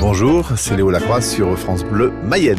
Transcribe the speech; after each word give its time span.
Bonjour, 0.00 0.52
c'est 0.56 0.76
Léo 0.76 0.90
Lacroix 0.90 1.20
sur 1.20 1.58
France 1.58 1.84
Bleu 1.84 2.12
Mayenne. 2.24 2.58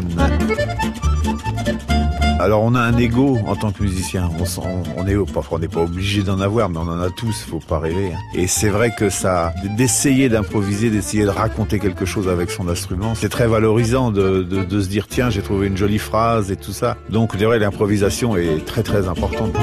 Alors 2.38 2.62
on 2.62 2.74
a 2.74 2.80
un 2.80 2.96
ego 2.96 3.38
en 3.46 3.54
tant 3.54 3.70
que 3.70 3.82
musicien. 3.82 4.30
On, 4.38 4.82
on 4.96 5.58
n'est 5.58 5.68
pas 5.68 5.80
obligé 5.80 6.22
d'en 6.22 6.40
avoir, 6.40 6.70
mais 6.70 6.78
on 6.78 6.88
en 6.88 7.00
a 7.00 7.10
tous. 7.10 7.44
Faut 7.48 7.58
pas 7.58 7.78
rêver. 7.78 8.12
Hein. 8.14 8.18
Et 8.34 8.46
c'est 8.46 8.70
vrai 8.70 8.92
que 8.96 9.10
ça, 9.10 9.52
d'essayer 9.76 10.28
d'improviser, 10.28 10.90
d'essayer 10.90 11.24
de 11.24 11.30
raconter 11.30 11.78
quelque 11.78 12.06
chose 12.06 12.28
avec 12.28 12.50
son 12.50 12.68
instrument, 12.68 13.14
c'est 13.14 13.28
très 13.28 13.46
valorisant 13.46 14.10
de, 14.10 14.42
de, 14.42 14.80
se 14.80 14.88
dire 14.88 15.06
tiens 15.06 15.28
j'ai 15.28 15.42
trouvé 15.42 15.66
une 15.66 15.76
jolie 15.76 15.98
phrase 15.98 16.50
et 16.50 16.56
tout 16.56 16.72
ça. 16.72 16.96
Donc 17.10 17.32
je 17.34 17.38
dirais 17.38 17.58
l'improvisation 17.58 18.36
est 18.36 18.64
très 18.64 18.82
très 18.82 19.06
importante. 19.06 19.54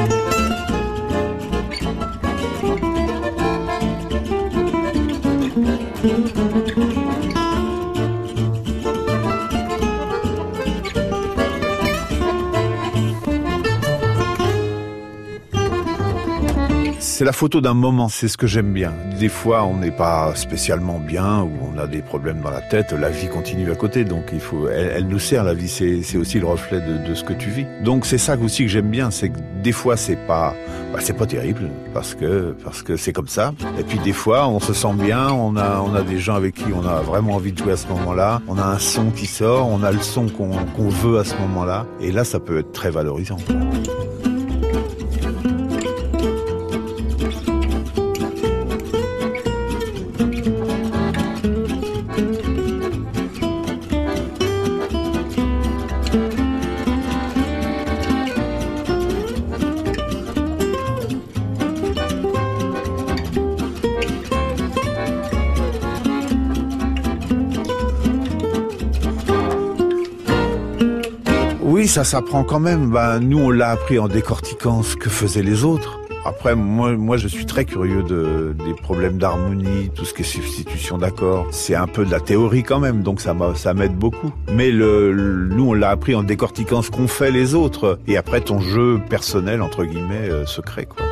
C'est 17.00 17.26
la 17.26 17.32
photo 17.32 17.62
d'un 17.62 17.74
moment, 17.74 18.10
c'est 18.10 18.28
ce 18.28 18.38
que 18.38 18.48
j'aime 18.48 18.74
bien. 18.74 18.94
Des 19.20 19.30
fois, 19.30 19.66
on 19.66 19.78
n'est 19.78 19.92
pas 19.92 20.34
spécialement 20.36 21.00
bien 21.00 21.42
ou 21.42 21.52
on 21.74 21.78
a 21.78 21.88
des 21.88 22.02
problèmes 22.02 22.42
dans 22.42 22.50
la 22.50 22.62
tête, 22.62 22.92
la 22.92 23.10
vie 23.10 23.28
continue 23.28 23.72
à 23.72 23.76
côté, 23.76 24.04
donc 24.04 24.30
il 24.34 24.40
faut, 24.40 24.68
elle, 24.68 25.08
nous 25.08 25.20
sert 25.20 25.44
la 25.44 25.54
vie, 25.54 25.68
c'est 25.68 26.18
aussi 26.18 26.40
le 26.40 26.48
reflet 26.48 26.82
de, 26.82 27.14
ce 27.14 27.24
que 27.24 27.34
tu 27.34 27.50
vis. 27.50 27.66
Donc 27.84 28.06
c'est 28.06 28.18
ça 28.18 28.38
aussi 28.38 28.64
que 28.64 28.70
j'aime 28.70 28.90
bien, 28.90 29.12
c'est 29.12 29.30
que 29.30 29.38
des 29.64 29.72
fois 29.72 29.98
c'est 29.98 30.16
pas, 30.16 30.54
bah, 30.92 31.00
c'est 31.02 31.16
pas 31.18 31.26
terrible 31.26 31.70
parce 31.94 32.16
que 32.16 32.56
parce 32.64 32.84
que 32.84 32.98
c'est 32.98 33.14
comme 33.14 33.28
ça. 33.28 33.54
Et 33.80 33.84
puis 33.84 34.00
des 34.00 34.14
fois, 34.14 34.48
on 34.48 34.60
se 34.60 34.74
sent 34.74 34.94
bien, 34.94 35.32
on 35.32 35.56
a 35.56 35.82
on 35.82 35.94
a 35.94 36.02
des 36.02 36.20
gens 36.20 36.36
avec 36.36 36.56
qui 36.56 36.66
on 36.74 36.86
a 36.86 37.02
vraiment 37.02 37.36
envie 37.36 37.54
de 37.54 37.58
jouer 37.58 37.74
à 37.74 37.78
ce 37.78 37.88
moment-là, 37.88 38.42
on 38.48 38.58
a 38.58 38.66
un 38.66 38.80
son 38.80 39.12
qui 39.12 39.26
sort, 39.26 39.68
on 39.68 39.84
a 39.84 39.92
le 39.92 40.00
son 40.00 40.28
qu'on 40.28 40.90
veut 40.90 41.20
à 41.20 41.24
ce 41.24 41.36
moment-là, 41.36 41.86
et 42.02 42.12
là 42.12 42.24
ça 42.24 42.40
peut 42.40 42.60
être 42.60 42.72
très 42.72 42.90
valorisant. 42.90 43.38
Ça 71.88 72.04
s'apprend 72.04 72.44
quand 72.44 72.60
même. 72.60 72.92
Ben, 72.92 73.20
nous, 73.20 73.40
on 73.40 73.50
l'a 73.50 73.70
appris 73.70 73.98
en 73.98 74.08
décortiquant 74.08 74.84
ce 74.84 74.96
que 74.96 75.10
faisaient 75.10 75.42
les 75.42 75.64
autres. 75.64 76.00
Après, 76.26 76.54
moi, 76.54 76.92
moi, 76.92 77.18
je 77.18 77.28
suis 77.28 77.48
très 77.48 77.66
curieux 77.66 78.04
de, 78.04 78.56
des 78.66 78.76
problèmes 78.76 79.18
d'harmonie, 79.18 79.90
tout 79.96 80.06
ce 80.06 80.14
qui 80.14 80.22
est 80.22 80.26
substitution 80.26 81.00
d'accords. 81.00 81.48
C'est 81.50 81.74
un 81.74 81.88
peu 81.88 82.06
de 82.06 82.12
la 82.12 82.20
théorie 82.20 82.62
quand 82.62 82.80
même, 82.80 83.02
donc 83.02 83.20
ça 83.20 83.34
m'aide 83.74 83.96
beaucoup. 83.96 84.32
Mais 84.54 84.70
le, 84.70 85.48
nous, 85.50 85.70
on 85.70 85.74
l'a 85.74 85.90
appris 85.90 86.14
en 86.14 86.22
décortiquant 86.22 86.84
ce 86.84 86.92
qu'ont 86.92 87.08
fait 87.08 87.32
les 87.32 87.56
autres. 87.56 87.98
Et 88.06 88.16
après, 88.16 88.42
ton 88.42 88.60
jeu 88.60 89.00
personnel, 89.10 89.64
entre 89.64 89.84
guillemets, 89.84 90.30
euh, 90.30 90.46
se 90.46 90.62
crée, 90.62 90.86
quoi. 90.86 91.04